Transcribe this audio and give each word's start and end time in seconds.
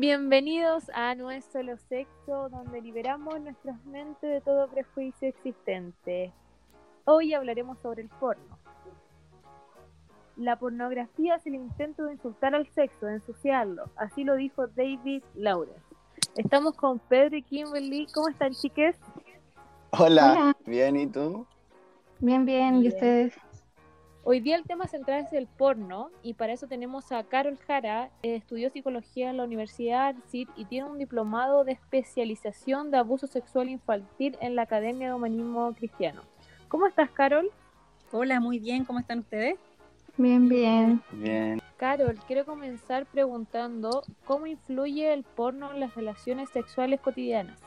Bienvenidos 0.00 0.84
a 0.94 1.16
No 1.16 1.32
es 1.32 1.44
solo 1.46 1.76
sexo, 1.88 2.48
donde 2.50 2.80
liberamos 2.80 3.40
nuestras 3.40 3.84
mentes 3.84 4.30
de 4.30 4.40
todo 4.40 4.68
prejuicio 4.68 5.26
existente. 5.26 6.32
Hoy 7.04 7.34
hablaremos 7.34 7.80
sobre 7.80 8.02
el 8.02 8.08
porno. 8.08 8.60
La 10.36 10.56
pornografía 10.56 11.34
es 11.34 11.46
el 11.48 11.56
intento 11.56 12.04
de 12.04 12.12
insultar 12.12 12.54
al 12.54 12.68
sexo, 12.74 13.06
de 13.06 13.14
ensuciarlo. 13.14 13.90
Así 13.96 14.22
lo 14.22 14.36
dijo 14.36 14.68
David 14.68 15.24
Lawrence. 15.34 15.82
Estamos 16.36 16.76
con 16.76 17.00
Pedro 17.00 17.36
y 17.36 17.42
Kimberly. 17.42 18.06
¿Cómo 18.14 18.28
están, 18.28 18.52
chiques? 18.52 18.94
Hola, 19.90 20.56
bien, 20.64 20.94
¿y 20.94 21.08
tú? 21.08 21.44
Bien, 22.20 22.44
bien, 22.44 22.84
¿y 22.84 22.86
ustedes? 22.86 23.34
Hoy 24.30 24.40
día 24.40 24.56
el 24.56 24.64
tema 24.64 24.86
central 24.86 25.24
es 25.24 25.32
el 25.32 25.46
porno 25.46 26.10
y 26.22 26.34
para 26.34 26.52
eso 26.52 26.66
tenemos 26.66 27.12
a 27.12 27.24
Carol 27.24 27.56
Jara, 27.66 28.10
eh, 28.22 28.34
estudió 28.34 28.68
psicología 28.68 29.30
en 29.30 29.38
la 29.38 29.44
Universidad 29.44 30.14
CID 30.30 30.50
y 30.54 30.66
tiene 30.66 30.86
un 30.86 30.98
diplomado 30.98 31.64
de 31.64 31.72
especialización 31.72 32.90
de 32.90 32.98
abuso 32.98 33.26
sexual 33.26 33.70
infantil 33.70 34.36
en 34.42 34.54
la 34.54 34.64
Academia 34.64 35.08
de 35.08 35.14
Humanismo 35.14 35.72
Cristiano. 35.72 36.20
¿Cómo 36.68 36.86
estás, 36.86 37.08
Carol? 37.08 37.50
Hola, 38.12 38.38
muy 38.38 38.58
bien, 38.58 38.84
¿cómo 38.84 38.98
están 38.98 39.20
ustedes? 39.20 39.58
Bien, 40.18 40.46
bien. 40.46 41.02
Bien. 41.12 41.62
Carol, 41.78 42.18
quiero 42.26 42.44
comenzar 42.44 43.06
preguntando 43.06 44.02
cómo 44.26 44.46
influye 44.46 45.10
el 45.10 45.24
porno 45.24 45.72
en 45.72 45.80
las 45.80 45.94
relaciones 45.94 46.50
sexuales 46.50 47.00
cotidianas. 47.00 47.58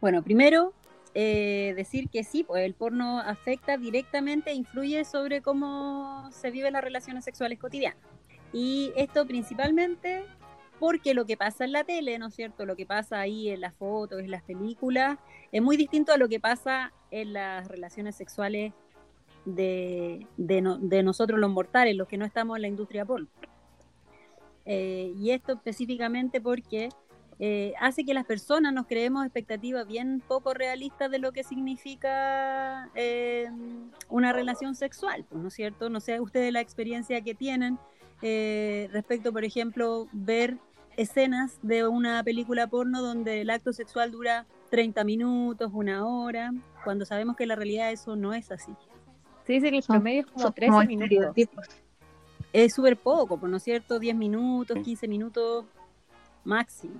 Bueno, 0.00 0.22
primero 0.22 0.72
eh, 1.18 1.72
decir 1.74 2.10
que 2.10 2.24
sí, 2.24 2.44
pues 2.44 2.62
el 2.66 2.74
porno 2.74 3.20
afecta 3.20 3.78
directamente 3.78 4.52
influye 4.52 5.02
sobre 5.06 5.40
cómo 5.40 6.30
se 6.30 6.50
viven 6.50 6.74
las 6.74 6.84
relaciones 6.84 7.24
sexuales 7.24 7.58
cotidianas. 7.58 7.98
Y 8.52 8.92
esto 8.96 9.26
principalmente 9.26 10.24
porque 10.78 11.14
lo 11.14 11.24
que 11.24 11.38
pasa 11.38 11.64
en 11.64 11.72
la 11.72 11.84
tele, 11.84 12.18
¿no 12.18 12.26
es 12.26 12.34
cierto? 12.34 12.66
Lo 12.66 12.76
que 12.76 12.84
pasa 12.84 13.18
ahí 13.18 13.48
en 13.48 13.62
las 13.62 13.74
fotos, 13.76 14.20
en 14.20 14.30
las 14.30 14.42
películas, 14.42 15.18
es 15.52 15.62
muy 15.62 15.78
distinto 15.78 16.12
a 16.12 16.18
lo 16.18 16.28
que 16.28 16.38
pasa 16.38 16.92
en 17.10 17.32
las 17.32 17.66
relaciones 17.66 18.14
sexuales 18.14 18.74
de, 19.46 20.26
de, 20.36 21.02
nosotros 21.02 21.40
los 21.40 21.50
mortales, 21.50 21.96
los 21.96 22.08
que 22.08 22.18
no 22.18 22.26
estamos 22.26 22.56
en 22.56 22.62
la 22.62 22.68
industria 22.68 23.06
porno. 23.06 23.28
Eh, 24.66 25.14
y 25.16 25.30
esto 25.30 25.54
específicamente 25.54 26.42
porque 26.42 26.90
eh, 27.38 27.74
hace 27.80 28.04
que 28.04 28.14
las 28.14 28.24
personas 28.24 28.72
nos 28.72 28.86
creemos 28.86 29.24
expectativas 29.24 29.86
bien 29.86 30.22
poco 30.26 30.54
realistas 30.54 31.10
de 31.10 31.18
lo 31.18 31.32
que 31.32 31.44
significa 31.44 32.88
eh, 32.94 33.50
una 34.08 34.32
relación 34.32 34.74
sexual, 34.74 35.26
pues, 35.28 35.42
¿no 35.42 35.48
es 35.48 35.54
cierto? 35.54 35.90
No 35.90 36.00
sé 36.00 36.18
ustedes 36.18 36.50
la 36.52 36.60
experiencia 36.60 37.20
que 37.20 37.34
tienen 37.34 37.78
eh, 38.22 38.88
respecto, 38.90 39.34
por 39.34 39.44
ejemplo, 39.44 40.08
ver 40.12 40.56
escenas 40.96 41.58
de 41.60 41.86
una 41.86 42.22
película 42.24 42.68
porno 42.68 43.02
donde 43.02 43.42
el 43.42 43.50
acto 43.50 43.74
sexual 43.74 44.12
dura 44.12 44.46
30 44.70 45.04
minutos, 45.04 45.70
una 45.74 46.06
hora, 46.06 46.54
cuando 46.84 47.04
sabemos 47.04 47.36
que 47.36 47.44
la 47.44 47.54
realidad 47.54 47.92
eso 47.92 48.16
no 48.16 48.32
es 48.32 48.50
así. 48.50 48.72
Se 49.46 49.52
dice 49.52 49.70
que 49.70 49.76
el 49.76 49.82
promedio 49.82 50.20
es 50.20 50.26
como 50.26 50.50
13 50.50 50.86
minutos. 50.86 51.36
Es 52.50 52.72
súper 52.72 52.96
poco, 52.96 53.36
pues, 53.36 53.50
¿no 53.50 53.58
es 53.58 53.62
cierto? 53.62 53.98
10 53.98 54.16
minutos, 54.16 54.78
15 54.82 55.06
minutos 55.06 55.66
máximo. 56.44 56.94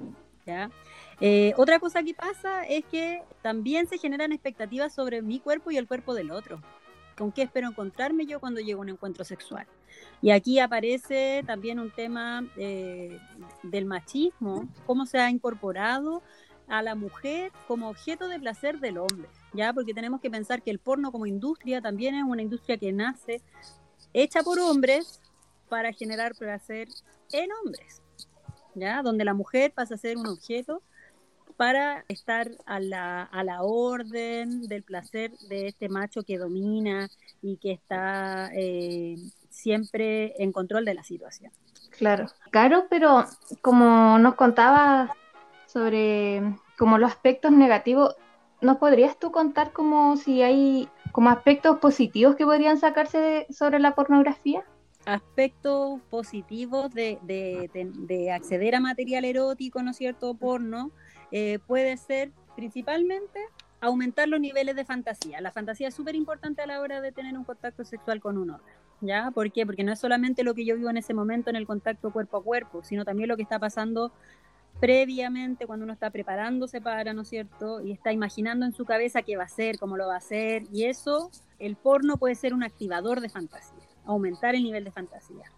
Eh, 1.20 1.54
otra 1.56 1.78
cosa 1.78 2.02
que 2.02 2.14
pasa 2.14 2.64
es 2.64 2.84
que 2.84 3.22
también 3.42 3.86
se 3.86 3.98
generan 3.98 4.32
expectativas 4.32 4.94
sobre 4.94 5.22
mi 5.22 5.40
cuerpo 5.40 5.70
y 5.70 5.76
el 5.76 5.86
cuerpo 5.86 6.14
del 6.14 6.30
otro. 6.30 6.60
¿Con 7.16 7.32
qué 7.32 7.42
espero 7.42 7.68
encontrarme 7.68 8.26
yo 8.26 8.40
cuando 8.40 8.60
llego 8.60 8.80
a 8.80 8.82
un 8.82 8.90
encuentro 8.90 9.24
sexual? 9.24 9.66
Y 10.20 10.30
aquí 10.30 10.58
aparece 10.58 11.42
también 11.46 11.80
un 11.80 11.90
tema 11.90 12.44
eh, 12.56 13.18
del 13.62 13.86
machismo, 13.86 14.68
cómo 14.84 15.06
se 15.06 15.18
ha 15.18 15.30
incorporado 15.30 16.22
a 16.68 16.82
la 16.82 16.94
mujer 16.94 17.52
como 17.68 17.88
objeto 17.88 18.28
de 18.28 18.38
placer 18.38 18.80
del 18.80 18.98
hombre, 18.98 19.28
¿ya? 19.54 19.72
Porque 19.72 19.94
tenemos 19.94 20.20
que 20.20 20.30
pensar 20.30 20.62
que 20.62 20.70
el 20.70 20.78
porno 20.78 21.12
como 21.12 21.26
industria 21.26 21.80
también 21.80 22.14
es 22.14 22.24
una 22.24 22.42
industria 22.42 22.76
que 22.76 22.92
nace 22.92 23.40
hecha 24.12 24.42
por 24.42 24.58
hombres 24.58 25.20
para 25.68 25.92
generar 25.92 26.34
placer 26.34 26.88
en 27.32 27.50
hombres. 27.64 28.02
Donde 29.02 29.24
la 29.24 29.34
mujer 29.34 29.72
pasa 29.72 29.94
a 29.94 29.98
ser 29.98 30.16
un 30.16 30.26
objeto 30.26 30.82
para 31.56 32.04
estar 32.08 32.50
a 32.66 32.80
la, 32.80 33.22
a 33.22 33.42
la 33.42 33.62
orden 33.62 34.68
del 34.68 34.82
placer 34.82 35.32
de 35.48 35.68
este 35.68 35.88
macho 35.88 36.22
que 36.22 36.38
domina 36.38 37.08
y 37.40 37.56
que 37.56 37.72
está 37.72 38.50
eh, 38.54 39.16
siempre 39.48 40.34
en 40.42 40.52
control 40.52 40.84
de 40.84 40.94
la 40.94 41.02
situación. 41.02 41.50
Claro, 41.90 42.26
claro, 42.50 42.86
pero 42.90 43.24
como 43.62 44.18
nos 44.18 44.34
contabas 44.34 45.10
sobre 45.66 46.42
como 46.76 46.98
los 46.98 47.10
aspectos 47.10 47.52
negativos, 47.52 48.14
¿nos 48.60 48.76
podrías 48.76 49.18
tú 49.18 49.32
contar 49.32 49.72
como 49.72 50.16
si 50.16 50.42
hay 50.42 50.88
como 51.12 51.30
aspectos 51.30 51.78
positivos 51.78 52.36
que 52.36 52.44
podrían 52.44 52.78
sacarse 52.78 53.46
sobre 53.50 53.78
la 53.78 53.94
pornografía? 53.94 54.62
Aspectos 55.06 56.00
positivos 56.10 56.92
de, 56.92 58.30
acceder 58.34 58.74
a 58.74 58.80
material 58.80 59.24
erótico, 59.24 59.82
¿no 59.82 59.92
es 59.92 59.96
cierto?, 59.96 60.34
porno, 60.34 60.90
eh, 61.30 61.60
puede 61.66 61.96
ser 61.96 62.32
principalmente 62.56 63.40
aumentar 63.80 64.28
los 64.28 64.40
niveles 64.40 64.74
de 64.74 64.84
fantasía. 64.84 65.40
La 65.40 65.52
fantasía 65.52 65.88
es 65.88 65.94
súper 65.94 66.16
importante 66.16 66.62
a 66.62 66.66
la 66.66 66.80
hora 66.80 67.00
de 67.00 67.12
tener 67.12 67.38
un 67.38 67.44
contacto 67.44 67.84
sexual 67.84 68.20
con 68.20 68.36
un. 68.36 68.56
¿Ya? 69.00 69.30
¿Por 69.30 69.52
qué? 69.52 69.66
Porque 69.66 69.84
no 69.84 69.92
es 69.92 70.00
solamente 70.00 70.42
lo 70.42 70.54
que 70.54 70.64
yo 70.64 70.74
vivo 70.74 70.90
en 70.90 70.96
ese 70.96 71.14
momento 71.14 71.50
en 71.50 71.56
el 71.56 71.66
contacto 71.66 72.10
cuerpo 72.12 72.38
a 72.38 72.42
cuerpo, 72.42 72.82
sino 72.82 73.04
también 73.04 73.28
lo 73.28 73.36
que 73.36 73.42
está 73.42 73.58
pasando 73.58 74.10
previamente 74.80 75.66
cuando 75.66 75.84
uno 75.84 75.92
está 75.92 76.10
preparándose 76.10 76.80
para, 76.80 77.12
¿no 77.12 77.22
es 77.22 77.28
cierto? 77.28 77.80
Y 77.82 77.92
está 77.92 78.12
imaginando 78.12 78.66
en 78.66 78.72
su 78.72 78.84
cabeza 78.86 79.22
qué 79.22 79.36
va 79.36 79.44
a 79.44 79.46
hacer, 79.46 79.78
cómo 79.78 79.96
lo 79.96 80.08
va 80.08 80.14
a 80.14 80.18
hacer. 80.18 80.64
Y 80.72 80.84
eso, 80.84 81.30
el 81.58 81.76
porno 81.76 82.16
puede 82.16 82.34
ser 82.34 82.54
un 82.54 82.62
activador 82.64 83.20
de 83.20 83.28
fantasía 83.28 83.85
aumentar 84.06 84.54
el 84.54 84.62
nivel 84.62 84.84
de 84.84 84.92
fantasía. 84.92 85.50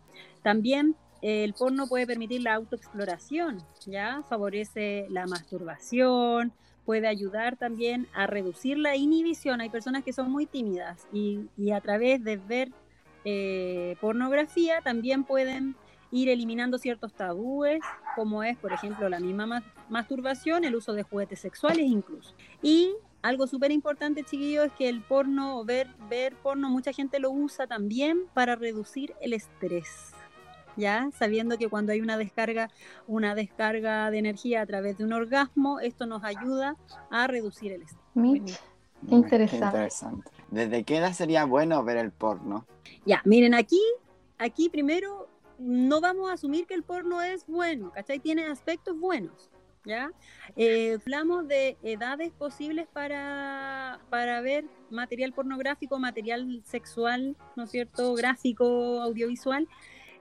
También 0.43 0.97
eh, 1.23 1.45
el 1.45 1.55
porno 1.55 1.87
puede 1.87 2.07
permitir 2.07 2.43
la 2.43 2.55
autoexploración, 2.55 3.63
¿ya? 3.87 4.23
Favorece 4.29 5.07
la 5.11 5.27
masturbación, 5.27 6.53
puede 6.85 7.07
ayudar 7.07 7.57
también 7.57 8.07
a 8.15 8.27
reducir 8.27 8.79
la 8.79 8.97
inhibición. 8.97 9.61
Hay 9.61 9.69
personas 9.69 10.05
que 10.05 10.13
son 10.13 10.31
muy 10.31 10.47
tímidas 10.47 11.07
y, 11.13 11.49
a 11.71 11.81
través 11.81 12.25
de 12.25 12.37
ver 12.37 12.71
eh, 13.25 13.97
pornografía 14.01 14.81
también 14.81 15.25
pueden 15.25 15.77
ir 16.11 16.29
eliminando 16.31 16.79
ciertos 16.79 17.13
tabúes, 17.13 17.81
como 18.17 18.43
es, 18.43 18.57
por 18.57 18.73
ejemplo, 18.73 19.09
la 19.09 19.21
misma 19.21 19.63
masturbación, 19.91 20.65
el 20.65 20.77
uso 20.77 20.95
de 20.95 21.03
juguetes 21.03 21.41
sexuales 21.41 21.87
incluso. 21.87 22.35
Y 22.63 22.95
algo 23.23 23.47
súper 23.47 23.73
importante, 23.73 24.25
chiquillos, 24.25 24.67
es 24.67 24.73
que 24.73 24.89
el 24.89 25.03
porno, 25.03 25.65
ver, 25.65 25.89
ver 26.09 26.35
porno, 26.37 26.71
mucha 26.71 26.93
gente 26.93 27.19
lo 27.19 27.31
usa 27.31 27.67
también 27.67 28.27
para 28.35 28.57
reducir 28.57 29.15
el 29.21 29.33
estrés. 29.33 30.13
¿Ya? 30.77 31.11
Sabiendo 31.19 31.59
que 31.59 31.69
cuando 31.69 31.91
hay 31.91 32.01
una 32.01 32.17
descarga, 32.17 32.71
una 33.09 33.35
descarga 33.35 34.13
de 34.13 34.19
energía 34.19 34.63
a 34.63 34.67
través 34.67 34.97
de 34.97 35.05
un 35.05 35.13
orgasmo, 35.13 35.81
esto 35.81 36.07
nos 36.07 36.23
ayuda 36.23 36.77
a 37.11 37.27
reducir 37.27 37.73
el 37.73 37.83
estrés. 37.83 38.01
interesante. 39.09 40.31
¿Desde 40.51 40.85
qué 40.85 40.99
edad 40.99 41.13
sería 41.13 41.45
bueno 41.45 41.83
ver 41.83 41.97
el 41.97 42.13
porno? 42.13 42.65
Ya, 43.05 43.23
miren, 43.25 43.55
aquí, 43.55 43.81
aquí 44.39 44.69
primero 44.69 45.29
no 45.59 46.01
vamos 46.01 46.31
a 46.31 46.35
asumir 46.35 46.67
que 46.67 46.75
el 46.75 46.85
porno 46.85 47.23
es 47.23 47.45
bueno, 47.47 47.91
¿cachai? 47.91 48.21
Tiene 48.21 48.47
aspectos 48.47 48.99
buenos. 48.99 49.51
¿Ya? 49.89 50.13
Eh, 50.55 50.99
hablamos 51.01 51.49
de 51.49 51.79
edades 51.83 52.31
posibles 52.31 52.87
para, 52.93 53.99
para 54.11 54.43
ver 54.43 54.67
material 54.91 55.33
pornográfico, 55.33 55.99
material 55.99 56.63
sexual, 56.65 57.37
¿no 57.57 57.65
es 57.65 57.71
cierto?, 57.71 58.15
gráfico, 58.15 59.01
audiovisual. 59.01 59.67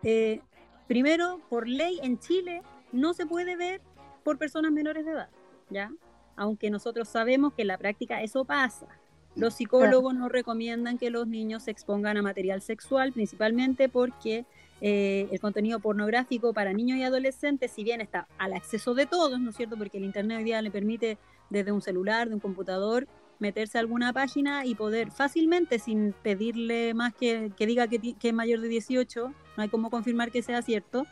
Eh, 0.03 0.39
primero, 0.87 1.41
por 1.49 1.67
ley 1.67 1.99
en 2.01 2.17
Chile 2.17 2.61
no 2.93 3.13
se 3.13 3.25
puede 3.25 3.57
ver 3.57 3.81
por 4.23 4.37
personas 4.37 4.71
menores 4.71 5.05
de 5.05 5.11
edad, 5.11 5.29
¿ya? 5.69 5.91
Aunque 6.37 6.69
nosotros 6.69 7.09
sabemos 7.09 7.53
que 7.53 7.63
en 7.63 7.67
la 7.67 7.77
práctica 7.77 8.21
eso 8.21 8.45
pasa. 8.45 8.87
Los 9.35 9.55
psicólogos 9.55 10.15
nos 10.15 10.31
recomiendan 10.31 10.97
que 10.97 11.09
los 11.09 11.27
niños 11.27 11.63
se 11.63 11.71
expongan 11.71 12.15
a 12.17 12.21
material 12.21 12.61
sexual, 12.61 13.11
principalmente 13.11 13.89
porque 13.89 14.45
eh, 14.81 15.27
el 15.31 15.39
contenido 15.39 15.79
pornográfico 15.79 16.53
para 16.53 16.73
niños 16.73 16.99
y 16.99 17.03
adolescentes, 17.03 17.71
si 17.71 17.83
bien 17.83 18.01
está 18.01 18.27
al 18.37 18.53
acceso 18.53 18.93
de 18.93 19.05
todos, 19.05 19.39
¿no 19.39 19.49
es 19.49 19.55
cierto? 19.55 19.77
Porque 19.77 19.97
el 19.97 20.05
Internet 20.05 20.37
hoy 20.37 20.43
día 20.43 20.61
le 20.61 20.71
permite 20.71 21.17
desde 21.49 21.71
un 21.71 21.81
celular, 21.81 22.27
de 22.27 22.35
un 22.35 22.39
computador, 22.39 23.07
meterse 23.39 23.77
a 23.77 23.81
alguna 23.81 24.13
página 24.13 24.65
y 24.65 24.75
poder 24.75 25.11
fácilmente, 25.11 25.79
sin 25.79 26.13
pedirle 26.23 26.93
más 26.93 27.13
que, 27.13 27.51
que 27.55 27.65
diga 27.65 27.87
que, 27.87 28.15
es 28.21 28.33
mayor 28.33 28.61
de 28.61 28.67
18, 28.67 29.33
no 29.57 29.63
hay 29.63 29.69
cómo 29.69 29.89
confirmar 29.89 30.31
que 30.31 30.41
sea 30.41 30.61
cierto, 30.61 31.05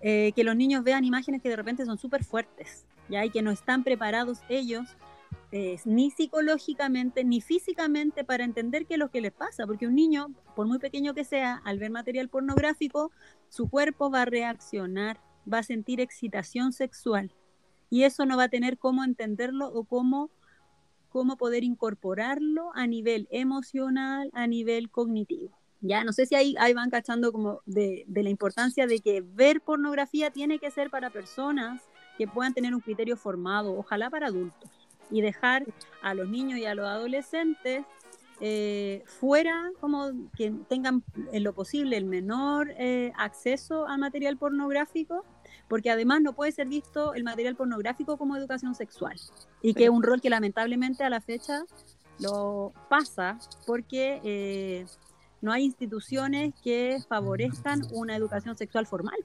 eh, 0.00 0.32
que 0.34 0.44
los 0.44 0.56
niños 0.56 0.84
vean 0.84 1.04
imágenes 1.04 1.42
que 1.42 1.48
de 1.48 1.56
repente 1.56 1.84
son 1.84 1.98
súper 1.98 2.24
fuertes, 2.24 2.86
¿ya? 3.08 3.24
Y 3.24 3.30
que 3.30 3.42
no 3.42 3.50
están 3.50 3.84
preparados 3.84 4.40
ellos 4.48 4.96
ni 5.50 6.10
psicológicamente 6.10 7.24
ni 7.24 7.40
físicamente 7.40 8.24
para 8.24 8.44
entender 8.44 8.86
qué 8.86 8.94
es 8.94 9.00
lo 9.00 9.10
que 9.10 9.20
les 9.20 9.32
pasa, 9.32 9.66
porque 9.66 9.86
un 9.86 9.94
niño, 9.94 10.34
por 10.54 10.66
muy 10.66 10.78
pequeño 10.78 11.14
que 11.14 11.24
sea, 11.24 11.62
al 11.64 11.78
ver 11.78 11.90
material 11.90 12.28
pornográfico, 12.28 13.10
su 13.48 13.68
cuerpo 13.68 14.10
va 14.10 14.22
a 14.22 14.26
reaccionar 14.26 15.20
va 15.52 15.58
a 15.58 15.62
sentir 15.62 16.00
excitación 16.00 16.72
sexual 16.72 17.32
y 17.90 18.04
eso 18.04 18.26
no 18.26 18.36
va 18.36 18.44
a 18.44 18.48
tener 18.48 18.78
cómo 18.78 19.02
entenderlo 19.02 19.68
o 19.68 19.84
cómo, 19.84 20.30
cómo 21.08 21.36
poder 21.36 21.64
incorporarlo 21.64 22.70
a 22.74 22.86
nivel 22.86 23.28
emocional, 23.30 24.30
a 24.34 24.46
nivel 24.46 24.90
cognitivo. 24.90 25.56
Ya, 25.80 26.04
no 26.04 26.12
sé 26.12 26.26
si 26.26 26.34
ahí, 26.34 26.54
ahí 26.58 26.74
van 26.74 26.90
cachando 26.90 27.32
como 27.32 27.60
de, 27.64 28.04
de 28.08 28.22
la 28.22 28.30
importancia 28.30 28.86
de 28.86 28.98
que 28.98 29.20
ver 29.20 29.60
pornografía 29.60 30.30
tiene 30.30 30.58
que 30.58 30.70
ser 30.70 30.90
para 30.90 31.10
personas 31.10 31.82
que 32.18 32.26
puedan 32.26 32.52
tener 32.52 32.74
un 32.74 32.80
criterio 32.80 33.16
formado, 33.16 33.78
ojalá 33.78 34.10
para 34.10 34.26
adultos, 34.26 34.87
y 35.10 35.20
dejar 35.20 35.64
a 36.02 36.14
los 36.14 36.28
niños 36.28 36.58
y 36.58 36.66
a 36.66 36.74
los 36.74 36.86
adolescentes 36.86 37.84
eh, 38.40 39.02
fuera, 39.06 39.70
como 39.80 40.12
que 40.36 40.52
tengan 40.68 41.02
en 41.32 41.42
lo 41.42 41.52
posible 41.54 41.96
el 41.96 42.04
menor 42.04 42.70
eh, 42.78 43.12
acceso 43.18 43.88
al 43.88 43.98
material 43.98 44.36
pornográfico, 44.36 45.24
porque 45.66 45.90
además 45.90 46.20
no 46.22 46.34
puede 46.34 46.52
ser 46.52 46.68
visto 46.68 47.14
el 47.14 47.24
material 47.24 47.56
pornográfico 47.56 48.16
como 48.16 48.36
educación 48.36 48.76
sexual, 48.76 49.16
y 49.60 49.74
que 49.74 49.84
es 49.84 49.90
un 49.90 50.04
rol 50.04 50.20
que 50.20 50.30
lamentablemente 50.30 51.02
a 51.02 51.10
la 51.10 51.20
fecha 51.20 51.64
lo 52.20 52.72
pasa 52.88 53.38
porque 53.66 54.20
eh, 54.24 54.86
no 55.40 55.52
hay 55.52 55.64
instituciones 55.64 56.54
que 56.62 56.98
favorezcan 57.08 57.82
una 57.92 58.16
educación 58.16 58.56
sexual 58.56 58.86
formal. 58.86 59.18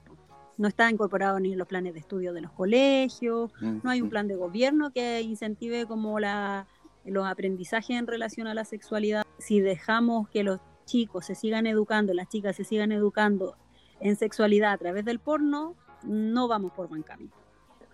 No 0.56 0.68
está 0.68 0.90
incorporado 0.90 1.40
ni 1.40 1.52
en 1.52 1.58
los 1.58 1.66
planes 1.66 1.94
de 1.94 2.00
estudio 2.00 2.32
de 2.32 2.40
los 2.40 2.52
colegios, 2.52 3.50
no 3.60 3.90
hay 3.90 4.00
un 4.00 4.08
plan 4.08 4.28
de 4.28 4.36
gobierno 4.36 4.92
que 4.92 5.20
incentive 5.20 5.86
como 5.86 6.20
la, 6.20 6.66
los 7.04 7.26
aprendizajes 7.26 7.96
en 7.96 8.06
relación 8.06 8.46
a 8.46 8.54
la 8.54 8.64
sexualidad. 8.64 9.24
Si 9.38 9.60
dejamos 9.60 10.28
que 10.28 10.44
los 10.44 10.60
chicos 10.84 11.26
se 11.26 11.34
sigan 11.34 11.66
educando, 11.66 12.14
las 12.14 12.28
chicas 12.28 12.56
se 12.56 12.64
sigan 12.64 12.92
educando 12.92 13.56
en 14.00 14.16
sexualidad 14.16 14.72
a 14.72 14.78
través 14.78 15.04
del 15.04 15.18
porno, 15.18 15.74
no 16.02 16.46
vamos 16.48 16.72
por 16.72 16.88
buen 16.88 17.02
camino. 17.02 17.32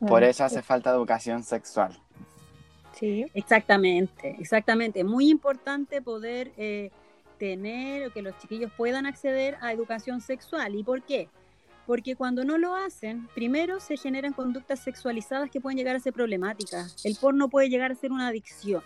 Por 0.07 0.25
eso 0.25 0.45
hace 0.45 0.63
falta 0.63 0.91
educación 0.91 1.43
sexual. 1.43 1.99
Sí. 2.93 3.27
Exactamente, 3.35 4.37
exactamente. 4.39 5.05
Muy 5.05 5.31
importante 5.31 6.03
poder 6.03 6.53
eh, 6.57 6.91
tener 7.39 8.11
que 8.13 8.23
los 8.23 8.37
chiquillos 8.39 8.73
puedan 8.77 9.07
acceder 9.07 9.57
a 9.61 9.73
educación 9.73 10.21
sexual. 10.21 10.75
¿Y 10.75 10.83
por 10.83 11.03
qué? 11.03 11.29
Porque 11.91 12.15
cuando 12.15 12.45
no 12.45 12.57
lo 12.57 12.77
hacen, 12.77 13.27
primero 13.35 13.81
se 13.81 13.97
generan 13.97 14.33
conductas 14.33 14.79
sexualizadas 14.79 15.51
que 15.51 15.61
pueden 15.61 15.77
llegar 15.77 15.97
a 15.97 15.99
ser 15.99 16.13
problemáticas. 16.13 17.05
El 17.05 17.17
porno 17.17 17.49
puede 17.49 17.69
llegar 17.69 17.91
a 17.91 17.97
ser 17.97 18.13
una 18.13 18.29
adicción. 18.29 18.81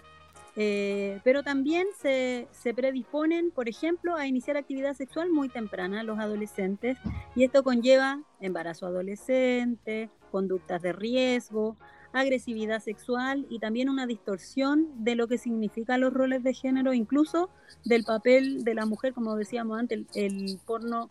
Eh, 0.56 1.20
pero 1.22 1.42
también 1.42 1.86
se, 2.00 2.48
se, 2.50 2.72
predisponen, 2.72 3.50
por 3.50 3.68
ejemplo, 3.68 4.16
a 4.16 4.26
iniciar 4.26 4.56
actividad 4.56 4.94
sexual 4.94 5.28
muy 5.28 5.50
temprana 5.50 6.02
los 6.02 6.18
adolescentes 6.18 6.96
y 7.36 7.44
esto 7.44 7.62
conlleva 7.62 8.22
embarazo 8.40 8.86
adolescente, 8.86 10.08
conductas 10.30 10.80
de 10.80 10.94
riesgo, 10.94 11.76
agresividad 12.14 12.80
sexual 12.80 13.44
y 13.50 13.58
también 13.58 13.90
una 13.90 14.06
distorsión 14.06 14.88
de 15.04 15.14
lo 15.14 15.28
que 15.28 15.36
significan 15.36 16.00
los 16.00 16.14
roles 16.14 16.42
de 16.42 16.54
género, 16.54 16.94
incluso 16.94 17.50
del 17.84 18.04
papel 18.04 18.64
de 18.64 18.72
la 18.72 18.86
mujer, 18.86 19.12
como 19.12 19.36
decíamos 19.36 19.78
antes, 19.78 20.06
el, 20.14 20.46
el 20.46 20.58
porno 20.64 21.10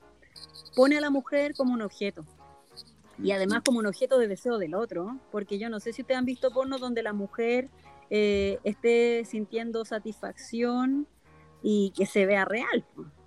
pone 0.75 0.97
a 0.97 1.01
la 1.01 1.09
mujer 1.09 1.53
como 1.55 1.73
un 1.73 1.81
objeto 1.81 2.25
y 3.21 3.31
además 3.31 3.61
como 3.63 3.79
un 3.79 3.85
objeto 3.85 4.17
de 4.17 4.27
deseo 4.27 4.57
del 4.57 4.73
otro, 4.73 5.17
porque 5.31 5.59
yo 5.59 5.69
no 5.69 5.79
sé 5.79 5.93
si 5.93 6.01
ustedes 6.01 6.17
han 6.17 6.25
visto 6.25 6.51
porno 6.51 6.77
donde 6.77 7.03
la 7.03 7.13
mujer 7.13 7.69
eh, 8.09 8.59
esté 8.63 9.23
sintiendo 9.25 9.85
satisfacción 9.85 11.07
y 11.61 11.93
que 11.95 12.05
se 12.05 12.25
vea 12.25 12.45
real. 12.45 12.85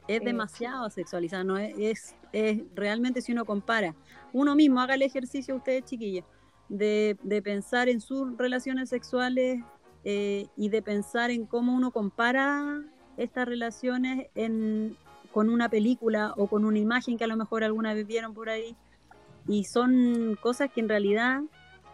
Es 0.09 0.23
demasiado 0.23 0.89
sexualizado, 0.91 1.45
¿no? 1.45 1.59
Es, 1.59 2.15
es, 2.33 2.63
realmente 2.75 3.23
si 3.23 3.33
uno 3.33 3.45
compara, 3.45 3.95
uno 4.33 4.55
mismo 4.55 4.81
haga 4.81 4.95
el 4.95 5.03
ejercicio 5.03 5.57
ustedes 5.57 5.85
chiquillas, 5.85 6.25
de, 6.69 7.17
de 7.23 7.43
pensar 7.43 7.89
en 7.89 8.01
sus 8.01 8.37
relaciones 8.37 8.89
sexuales 8.89 9.61
eh, 10.05 10.47
y 10.57 10.69
de 10.69 10.83
pensar 10.83 11.31
en 11.31 11.47
cómo 11.47 11.75
uno 11.75 11.91
compara 11.91 12.83
estas 13.17 13.49
relaciones 13.49 14.29
en, 14.35 14.97
con 15.37 15.51
una 15.51 15.69
película 15.69 16.33
o 16.39 16.47
con 16.47 16.65
una 16.65 16.79
imagen 16.79 17.19
que 17.19 17.25
a 17.25 17.27
lo 17.27 17.37
mejor 17.37 17.63
alguna 17.63 17.93
vez 17.93 18.07
vieron 18.07 18.33
por 18.33 18.49
ahí. 18.49 18.75
Y 19.47 19.65
son 19.65 20.39
cosas 20.41 20.71
que 20.73 20.81
en 20.81 20.89
realidad 20.89 21.43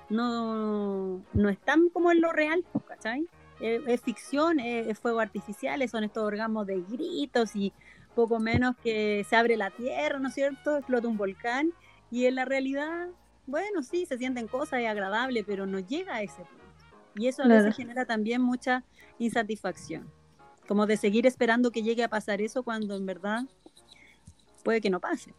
no, 0.09 1.25
no 1.33 1.49
están 1.49 1.89
como 1.89 2.13
en 2.13 2.21
lo 2.21 2.31
real, 2.31 2.65
¿cachai? 2.87 3.27
Es, 3.59 4.01
ficción, 4.01 4.61
es, 4.61 4.97
fuego 4.97 5.19
artificial, 5.19 5.89
son 5.89 6.05
estos 6.05 6.23
orgasmos 6.23 6.69
de 6.69 6.83
gritos 6.83 7.57
y 7.57 7.73
poco 8.15 8.39
menos 8.39 8.77
que 8.77 9.27
se 9.29 9.35
abre 9.35 9.57
la 9.57 9.71
tierra, 9.71 10.21
¿no 10.21 10.29
es 10.29 10.35
cierto? 10.35 10.77
Explota 10.77 11.09
un 11.09 11.17
volcán 11.17 11.73
y 12.13 12.27
en 12.27 12.37
la 12.37 12.45
realidad, 12.45 13.09
bueno, 13.49 13.83
sí, 13.83 14.07
se 14.07 14.19
sienten 14.19 14.47
cosas, 14.47 14.83
es 14.83 14.89
agradable, 14.89 15.43
pero 15.43 15.67
no 15.67 15.81
llega 15.81 16.15
a 16.15 16.23
ese 16.23 16.45
punto. 16.45 16.65
Y 17.17 17.27
eso 17.27 17.43
a 17.43 17.49
veces 17.49 17.75
genera 17.75 18.05
también 18.05 18.41
mucha 18.41 18.85
insatisfacción 19.19 20.09
como 20.69 20.87
de 20.87 20.97
seguir 20.97 21.27
esperando 21.27 21.71
que 21.71 21.83
llegue 21.83 22.05
a 22.05 22.09
pasar 22.09 22.41
eso 22.41 22.63
cuando 22.63 22.97
en 22.97 23.07
verdad 23.07 23.43
puede 24.63 24.81
que 24.81 24.91
no 24.91 25.01
pase. 25.01 25.35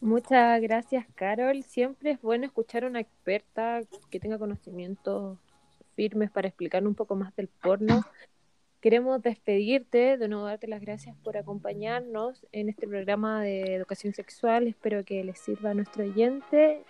Muchas 0.00 0.60
gracias, 0.60 1.06
Carol. 1.14 1.62
Siempre 1.62 2.12
es 2.12 2.22
bueno 2.22 2.46
escuchar 2.46 2.84
a 2.84 2.88
una 2.88 3.00
experta 3.00 3.80
que 4.10 4.20
tenga 4.20 4.38
conocimientos 4.38 5.38
firmes 5.96 6.30
para 6.30 6.48
explicar 6.48 6.86
un 6.86 6.94
poco 6.94 7.16
más 7.16 7.34
del 7.34 7.48
porno. 7.48 8.02
Queremos 8.80 9.20
despedirte, 9.22 10.16
de 10.16 10.28
nuevo 10.28 10.44
darte 10.44 10.68
las 10.68 10.80
gracias 10.80 11.16
por 11.24 11.36
acompañarnos 11.36 12.46
en 12.52 12.68
este 12.68 12.86
programa 12.86 13.42
de 13.42 13.74
educación 13.74 14.14
sexual. 14.14 14.68
Espero 14.68 15.04
que 15.04 15.24
les 15.24 15.40
sirva 15.40 15.70
a 15.70 15.74
nuestro 15.74 16.04
oyente. 16.04 16.84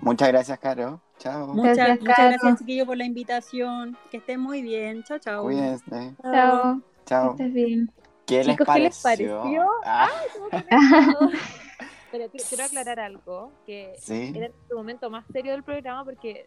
Muchas 0.00 0.28
gracias, 0.28 0.58
Caro. 0.58 1.00
Chao. 1.20 1.48
Muchas 1.48 1.76
gracias, 1.76 2.00
muchas 2.00 2.18
gracias 2.18 2.58
chiquillo, 2.58 2.86
por 2.86 2.96
la 2.96 3.04
invitación. 3.04 3.96
Que 4.10 4.16
estén 4.16 4.40
muy 4.40 4.62
bien. 4.62 5.04
Chao, 5.04 5.18
chao. 5.18 5.42
Cuídense. 5.42 6.14
Chao. 6.22 6.80
Chao. 7.04 7.36
Que 7.36 7.42
estés 7.42 7.52
bien. 7.52 7.92
¿Qué, 8.26 8.40
Chicos, 8.42 8.66
les 8.66 8.74
¿qué 8.74 8.80
les 8.80 9.02
pareció? 9.02 9.68
Ah, 9.84 10.08
Pero 12.10 12.28
quiero, 12.30 12.44
quiero 12.48 12.64
aclarar 12.64 13.00
algo, 13.00 13.52
que 13.66 13.94
sí. 13.98 14.32
era 14.34 14.46
el 14.46 14.52
momento 14.74 15.10
más 15.10 15.24
serio 15.32 15.52
del 15.52 15.62
programa 15.62 16.04
porque 16.04 16.46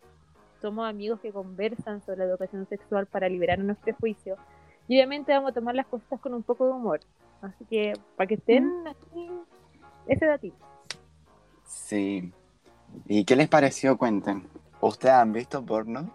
somos 0.60 0.89
amigos 0.89 1.20
que 1.22 1.32
conversan 1.32 2.01
sobre 2.03 2.20
la 2.20 2.25
educación 2.25 2.68
sexual 2.68 3.06
para 3.06 3.30
liberar 3.30 3.60
unos 3.60 3.77
prejuicios. 3.77 4.39
Y 4.88 4.96
obviamente 4.96 5.32
vamos 5.34 5.51
a 5.51 5.53
tomar 5.53 5.75
las 5.75 5.86
cosas 5.86 6.20
con 6.20 6.34
un 6.34 6.42
poco 6.42 6.65
de 6.65 6.72
humor. 6.74 7.00
Así 7.42 7.63
que 7.65 7.94
para 8.18 8.27
que 8.27 8.36
estén 8.36 8.88
aquí, 8.88 9.30
ese 10.08 10.25
datito. 10.25 10.58
Sí. 11.63 12.34
¿Y 13.06 13.24
qué 13.24 13.36
les 13.36 13.48
pareció? 13.48 13.98
Cuenten. 13.98 14.48
¿Ustedes 14.84 15.16
han 15.16 15.32
visto 15.32 15.66
porno? 15.66 16.12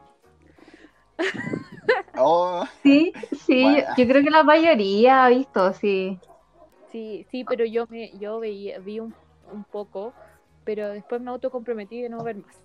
oh, 2.17 2.65
Sí, 2.83 3.13
sí, 3.47 3.63
Bueno. 3.63 3.95
yo, 3.97 4.05
yo 4.05 4.09
creo 4.09 4.23
que 4.23 4.31
la 4.31 4.43
mayoría 4.45 5.25
ha 5.25 5.29
visto, 5.31 5.73
sí. 5.73 6.19
Sí, 6.93 7.27
sí, 7.31 7.45
pero 7.45 7.65
yo 7.65 7.87
me 7.89 8.17
yo 8.19 8.41
veía, 8.41 8.79
vi 8.79 9.01
un, 9.01 9.15
un 9.53 9.65
poco, 9.65 10.15
pero 10.65 10.89
después 10.91 11.21
me 11.21 11.31
autocomprometí 11.31 12.03
de 12.03 12.09
no 12.09 12.23
ver 12.23 12.37
más 12.37 12.57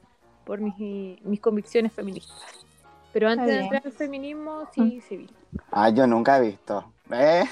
por 0.45 0.59
mis, 0.61 0.75
mis 1.23 1.39
convicciones 1.39 1.93
feministas. 1.93 2.37
Pero 3.11 3.29
antes 3.29 3.45
de 3.55 3.59
entrar 3.61 3.81
al 3.85 3.93
feminismo, 3.93 4.67
sí, 4.73 5.01
sí 5.01 5.17
vi. 5.17 5.29
ah, 5.71 5.89
yo 5.89 6.07
nunca 6.07 6.37
he 6.37 6.41
visto. 6.41 6.93
¿Eh? 7.11 7.43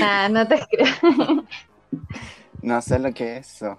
Ah, 0.00 0.28
no 0.30 0.46
te 0.46 0.58
creo. 0.70 0.86
No 2.62 2.80
sé 2.82 2.98
lo 2.98 3.12
que 3.12 3.38
es 3.38 3.54
eso. 3.56 3.78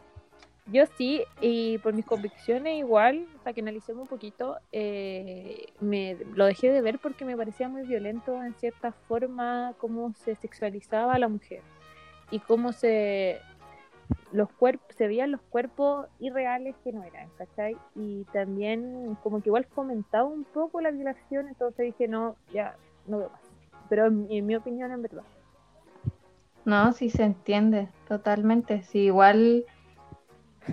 Yo 0.71 0.85
sí, 0.97 1.23
y 1.41 1.79
por 1.79 1.93
mis 1.93 2.05
convicciones 2.05 2.77
igual, 2.77 3.25
para 3.43 3.53
que 3.53 3.61
analicemos 3.61 4.03
un 4.03 4.07
poquito, 4.07 4.57
eh, 4.71 5.73
me 5.79 6.15
lo 6.35 6.45
dejé 6.45 6.71
de 6.71 6.81
ver 6.81 6.99
porque 6.99 7.25
me 7.25 7.35
parecía 7.35 7.67
muy 7.67 7.83
violento 7.83 8.43
en 8.43 8.53
cierta 8.55 8.91
forma 8.91 9.73
cómo 9.79 10.13
se 10.13 10.35
sexualizaba 10.35 11.13
a 11.13 11.19
la 11.19 11.27
mujer 11.27 11.61
y 12.29 12.39
cómo 12.39 12.71
se 12.71 13.39
los 14.31 14.51
cuerpos 14.51 14.95
se 14.95 15.07
veían 15.07 15.31
los 15.31 15.41
cuerpos 15.41 16.07
irreales 16.19 16.75
que 16.83 16.91
no 16.91 17.03
eran, 17.03 17.29
¿cachai? 17.37 17.75
Y 17.95 18.25
también 18.25 19.17
como 19.23 19.41
que 19.41 19.49
igual 19.49 19.65
fomentaba 19.65 20.25
un 20.25 20.43
poco 20.43 20.81
la 20.81 20.91
violación, 20.91 21.47
entonces 21.47 21.85
dije 21.85 22.07
no, 22.07 22.35
ya 22.53 22.75
no 23.07 23.19
veo 23.19 23.29
más. 23.29 23.41
Pero 23.89 24.05
en, 24.05 24.27
en 24.29 24.45
mi 24.45 24.55
opinión 24.55 24.91
en 24.91 25.01
verdad. 25.01 25.23
No, 26.65 26.91
sí 26.93 27.09
se 27.09 27.23
entiende, 27.23 27.89
totalmente. 28.07 28.83
Sí, 28.83 28.99
igual 28.99 29.65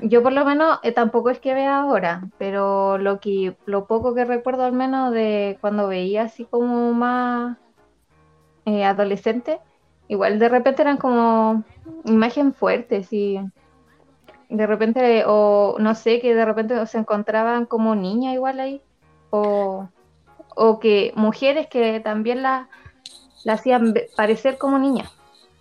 yo 0.02 0.22
por 0.22 0.32
lo 0.32 0.44
menos 0.44 0.78
eh, 0.82 0.92
tampoco 0.92 1.30
es 1.30 1.38
que 1.38 1.54
vea 1.54 1.80
ahora, 1.80 2.28
pero 2.38 2.98
lo 2.98 3.20
que 3.20 3.56
lo 3.66 3.86
poco 3.86 4.14
que 4.14 4.24
recuerdo 4.24 4.64
al 4.64 4.72
menos 4.72 5.12
de 5.12 5.58
cuando 5.60 5.88
veía 5.88 6.22
así 6.24 6.44
como 6.44 6.92
más 6.92 7.56
eh, 8.64 8.84
adolescente, 8.84 9.60
igual 10.08 10.38
de 10.38 10.48
repente 10.48 10.82
eran 10.82 10.96
como 10.98 11.64
imagen 12.04 12.52
fuertes 12.54 13.12
y 13.12 13.38
de 14.48 14.66
repente 14.66 15.24
o 15.26 15.76
no 15.78 15.94
sé, 15.94 16.20
que 16.20 16.34
de 16.34 16.44
repente 16.44 16.86
se 16.86 16.98
encontraban 16.98 17.66
como 17.66 17.94
niñas 17.94 18.34
igual 18.34 18.60
ahí 18.60 18.82
o, 19.30 19.88
o 20.54 20.78
que 20.78 21.12
mujeres 21.16 21.66
que 21.68 22.00
también 22.00 22.42
la, 22.42 22.68
la 23.44 23.54
hacían 23.54 23.94
parecer 24.16 24.58
como 24.58 24.78
niñas. 24.78 25.12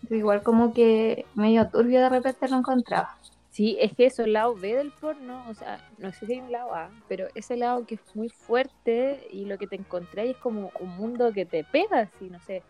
Igual 0.09 0.43
como 0.43 0.73
que 0.73 1.25
medio 1.33 1.67
turbio 1.69 2.01
de 2.01 2.09
repente 2.09 2.47
lo 2.47 2.57
encontraba. 2.57 3.17
Sí, 3.55 3.77
es 3.79 3.93
que 3.93 4.07
eso, 4.07 4.25
el 4.25 4.33
lado 4.33 4.53
B 4.53 4.75
del 4.75 4.91
porno, 4.91 5.41
o 5.47 5.53
sea, 5.53 5.79
no 5.97 6.11
sé 6.11 6.25
si 6.25 6.33
hay 6.33 6.41
un 6.41 6.51
lado 6.51 6.75
A, 6.75 6.91
pero 7.07 7.27
ese 7.35 7.55
lado 7.55 7.85
que 7.85 7.95
es 7.95 8.01
muy 8.13 8.27
fuerte 8.27 9.25
y 9.31 9.45
lo 9.45 9.57
que 9.57 9.65
te 9.65 9.77
encontré 9.77 10.31
es 10.31 10.35
como 10.35 10.73
un 10.81 10.89
mundo 10.97 11.31
que 11.31 11.45
te 11.45 11.63
pega, 11.63 12.01
así, 12.01 12.29
no 12.29 12.37
sé, 12.41 12.63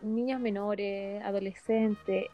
niñas 0.00 0.40
menores, 0.40 1.20
adolescentes, 1.24 2.26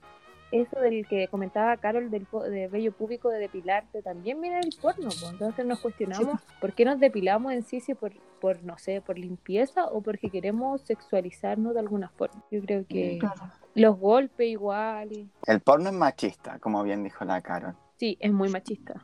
eso 0.53 0.79
del 0.79 1.07
que 1.09 1.27
comentaba 1.29 1.75
Carol 1.79 2.11
del 2.11 2.27
de 2.51 2.69
vello 2.69 2.93
público 2.93 3.31
de 3.31 3.39
depilarte 3.39 4.03
también 4.03 4.43
viene 4.43 4.61
del 4.61 4.75
porno, 4.79 5.09
pues. 5.09 5.31
entonces 5.31 5.65
nos 5.65 5.81
cuestionamos 5.81 6.43
por 6.61 6.75
qué 6.75 6.85
nos 6.85 7.01
depilamos 7.01 7.55
en 7.55 7.63
sí, 7.63 7.81
si 7.81 7.95
por, 7.95 8.13
por, 8.45 8.63
no 8.63 8.77
sé, 8.77 9.01
por 9.01 9.19
limpieza 9.19 9.87
o 9.87 10.03
porque 10.03 10.29
queremos 10.29 10.83
sexualizarnos 10.83 11.73
de 11.73 11.81
alguna 11.81 12.11
forma. 12.11 12.43
Yo 12.51 12.61
creo 12.61 12.85
que 12.87 13.17
Claro. 13.19 13.41
los 13.75 13.99
golpes 13.99 14.47
igual, 14.49 15.11
y- 15.13 15.31
El 15.47 15.61
porno 15.61 15.89
es 15.89 15.95
machista, 15.95 16.59
como 16.59 16.83
bien 16.83 17.03
dijo 17.03 17.25
la 17.25 17.41
Carol. 17.41 17.75
sí, 17.97 18.19
es 18.21 18.31
muy 18.31 18.51
machista. 18.51 19.03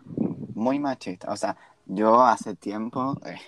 Muy 0.55 0.79
machista. 0.79 1.33
O 1.33 1.37
sea, 1.37 1.57
yo 1.87 2.21
hace 2.23 2.55
tiempo, 2.55 3.17
eh, 3.25 3.39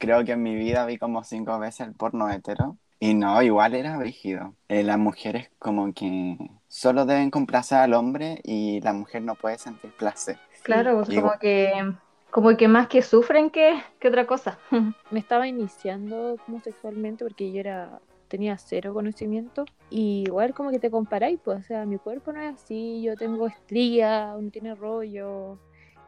creo 0.00 0.24
que 0.24 0.32
en 0.32 0.42
mi 0.42 0.56
vida 0.56 0.84
vi 0.84 0.98
como 0.98 1.22
cinco 1.22 1.56
veces 1.60 1.86
el 1.86 1.94
porno 1.94 2.28
hetero. 2.28 2.76
Y 2.98 3.14
no, 3.14 3.40
igual 3.40 3.74
era 3.76 3.96
brígido. 3.98 4.56
Eh, 4.68 4.82
las 4.82 4.98
mujeres 4.98 5.48
como 5.60 5.92
que 5.94 6.36
solo 6.66 7.06
deben 7.06 7.30
complacer 7.30 7.78
al 7.78 7.94
hombre 7.94 8.40
y 8.42 8.80
la 8.80 8.92
mujer 8.92 9.22
no 9.22 9.36
puede 9.36 9.58
sentir 9.58 9.92
placer. 9.96 10.38
Claro, 10.64 11.04
pues, 11.04 11.16
como 11.20 11.38
que, 11.38 11.70
como 12.30 12.56
que 12.56 12.68
más 12.68 12.88
que 12.88 13.02
sufren 13.02 13.50
que, 13.50 13.82
que 13.98 14.08
otra 14.08 14.26
cosa. 14.26 14.58
me 15.10 15.18
estaba 15.18 15.48
iniciando 15.48 16.36
como 16.44 16.60
sexualmente 16.60 17.24
porque 17.24 17.52
yo 17.52 17.60
era 17.60 18.00
tenía 18.28 18.56
cero 18.58 18.94
conocimiento 18.94 19.64
y 19.90 20.22
igual 20.24 20.54
como 20.54 20.70
que 20.70 20.78
te 20.78 20.88
comparáis 20.88 21.40
pues 21.44 21.58
o 21.58 21.62
sea 21.62 21.84
mi 21.84 21.98
cuerpo 21.98 22.32
no 22.32 22.40
es 22.40 22.54
así 22.54 23.02
yo 23.02 23.16
tengo 23.16 23.48
estría 23.48 24.36
no 24.40 24.50
tiene 24.52 24.76
rollo 24.76 25.58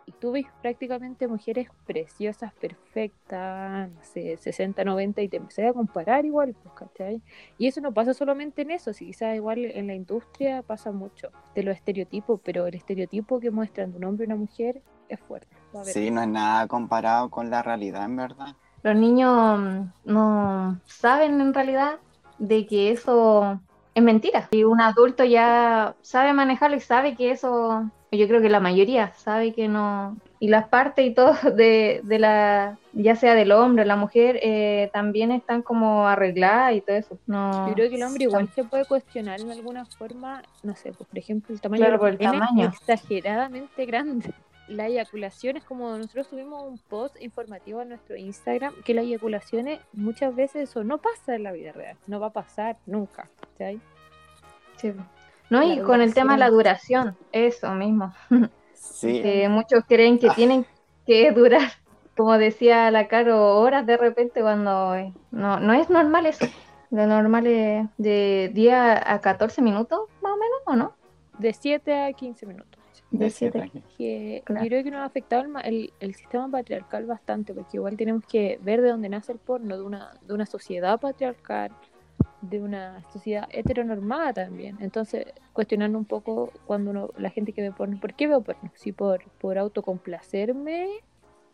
y 0.06 0.12
tú 0.12 0.30
ves 0.30 0.46
prácticamente 0.62 1.26
mujeres 1.26 1.68
preciosas 1.84 2.52
perfectas 2.54 3.90
no 3.90 4.04
sé 4.04 4.36
60 4.36 4.84
90 4.84 5.20
y 5.20 5.28
te 5.28 5.38
empecé 5.38 5.66
a 5.66 5.72
comparar 5.72 6.24
igual 6.24 6.54
pues 6.62 6.72
¿cachai? 6.76 7.20
y 7.58 7.66
eso 7.66 7.80
no 7.80 7.92
pasa 7.92 8.14
solamente 8.14 8.62
en 8.62 8.70
eso 8.70 8.92
si 8.92 9.06
quizás 9.06 9.34
igual 9.34 9.64
en 9.64 9.88
la 9.88 9.94
industria 9.96 10.62
pasa 10.62 10.92
mucho 10.92 11.32
de 11.56 11.64
los 11.64 11.74
estereotipos 11.74 12.40
pero 12.44 12.68
el 12.68 12.76
estereotipo 12.76 13.40
que 13.40 13.50
muestran 13.50 13.90
de 13.90 13.98
un 13.98 14.04
hombre 14.04 14.26
y 14.26 14.28
una 14.28 14.36
mujer 14.36 14.80
es 15.08 15.20
fuerte. 15.20 15.61
Sí, 15.84 16.10
no 16.10 16.22
es 16.22 16.28
nada 16.28 16.66
comparado 16.68 17.30
con 17.30 17.50
la 17.50 17.62
realidad, 17.62 18.04
en 18.04 18.16
verdad. 18.16 18.54
Los 18.82 18.96
niños 18.96 19.58
mm, 19.58 19.80
no 20.12 20.80
saben 20.86 21.40
en 21.40 21.54
realidad 21.54 21.98
de 22.38 22.66
que 22.66 22.90
eso 22.90 23.60
es 23.94 24.02
mentira. 24.02 24.48
Y 24.50 24.64
un 24.64 24.80
adulto 24.80 25.24
ya 25.24 25.94
sabe 26.02 26.32
manejarlo 26.32 26.76
y 26.76 26.80
sabe 26.80 27.14
que 27.14 27.30
eso, 27.30 27.90
yo 28.10 28.26
creo 28.28 28.40
que 28.40 28.48
la 28.48 28.58
mayoría 28.60 29.12
sabe 29.16 29.52
que 29.52 29.68
no. 29.68 30.16
Y 30.40 30.48
las 30.48 30.66
partes 30.68 31.06
y 31.06 31.14
todo 31.14 31.34
de, 31.56 32.00
de 32.02 32.18
la, 32.18 32.76
ya 32.92 33.14
sea 33.14 33.34
del 33.36 33.52
hombre 33.52 33.84
o 33.84 33.86
la 33.86 33.94
mujer, 33.94 34.40
eh, 34.42 34.90
también 34.92 35.30
están 35.30 35.62
como 35.62 36.08
arregladas 36.08 36.74
y 36.74 36.80
todo 36.80 36.96
eso. 36.96 37.18
No, 37.26 37.68
Yo 37.68 37.74
creo 37.74 37.88
que 37.88 37.96
el 37.96 38.02
hombre 38.02 38.24
igual 38.24 38.48
se 38.52 38.64
puede 38.64 38.84
cuestionar 38.84 39.40
en 39.40 39.52
alguna 39.52 39.84
forma, 39.84 40.42
no 40.64 40.74
sé, 40.74 40.92
pues 40.92 41.08
por 41.08 41.18
ejemplo 41.18 41.54
el 41.54 41.60
tamaño 41.60 41.80
Claro, 41.82 41.92
de 41.92 41.98
por 41.98 42.08
el 42.08 42.18
tamaño. 42.18 42.68
es 42.68 42.74
exageradamente 42.74 43.86
grande. 43.86 44.34
La 44.68 44.86
eyaculación 44.86 45.56
es 45.56 45.64
como 45.64 45.96
nosotros 45.96 46.28
subimos 46.28 46.62
un 46.62 46.78
post 46.78 47.20
informativo 47.20 47.80
a 47.80 47.84
nuestro 47.84 48.16
Instagram, 48.16 48.72
que 48.84 48.94
las 48.94 49.04
eyaculaciones 49.04 49.80
muchas 49.92 50.34
veces 50.34 50.70
eso 50.70 50.84
no 50.84 50.98
pasa 50.98 51.34
en 51.34 51.42
la 51.42 51.52
vida 51.52 51.72
real, 51.72 51.96
no 52.06 52.20
va 52.20 52.28
a 52.28 52.32
pasar 52.32 52.76
nunca. 52.86 53.28
Sí. 54.76 54.92
No, 55.50 55.62
y 55.62 55.80
con 55.80 56.00
el 56.00 56.14
tema 56.14 56.34
de 56.34 56.38
la 56.38 56.50
duración. 56.50 57.16
eso 57.32 57.70
mismo. 57.74 58.14
Sí, 58.74 59.20
que 59.22 59.48
muchos 59.50 59.84
creen 59.86 60.18
que 60.18 60.28
Ah. 60.30 60.34
tienen 60.34 60.66
que 61.06 61.30
durar, 61.32 61.68
como 62.16 62.38
decía 62.38 62.90
la 62.90 63.08
Caro, 63.08 63.58
horas 63.58 63.84
de 63.86 63.96
repente 63.96 64.40
cuando 64.40 64.94
eh, 64.94 65.12
no, 65.30 65.60
no 65.60 65.72
es 65.74 65.90
normal 65.90 66.26
eso. 66.26 66.46
Lo 66.90 67.06
normal 67.06 67.46
es 67.46 67.86
de 67.96 68.50
10 68.54 68.74
a 68.74 69.20
14 69.20 69.62
minutos, 69.62 70.00
más 70.22 70.32
o 70.32 70.36
menos, 70.36 70.58
¿o 70.66 70.76
no? 70.76 70.92
De 71.38 71.52
7 71.52 72.04
a 72.04 72.12
15 72.12 72.46
minutos. 72.46 72.81
Que 73.96 74.42
Claro. 74.44 74.64
Yo 74.64 74.68
creo 74.68 74.84
que 74.84 74.90
nos 74.90 75.00
ha 75.00 75.04
afectado 75.04 75.42
el, 75.42 75.56
el, 75.64 75.92
el 76.00 76.14
sistema 76.14 76.50
patriarcal 76.50 77.06
bastante, 77.06 77.54
porque 77.54 77.76
igual 77.76 77.96
tenemos 77.96 78.24
que 78.26 78.58
ver 78.62 78.82
de 78.82 78.90
dónde 78.90 79.08
nace 79.08 79.32
el 79.32 79.38
porno, 79.38 79.76
de 79.76 79.82
una, 79.82 80.12
de 80.26 80.34
una 80.34 80.46
sociedad 80.46 80.98
patriarcal, 81.00 81.72
de 82.42 82.60
una 82.60 83.02
sociedad 83.12 83.48
heteronormada 83.50 84.32
también. 84.32 84.76
Entonces, 84.80 85.26
cuestionando 85.52 85.98
un 85.98 86.04
poco 86.04 86.52
cuando 86.66 86.90
uno, 86.90 87.10
la 87.16 87.30
gente 87.30 87.52
que 87.52 87.62
ve 87.62 87.72
porno, 87.72 87.98
¿por 88.00 88.14
qué 88.14 88.26
veo 88.26 88.42
porno? 88.42 88.70
Si 88.74 88.92
por, 88.92 89.24
por 89.40 89.58
autocomplacerme, 89.58 90.88